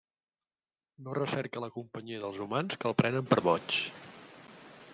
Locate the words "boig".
3.49-3.77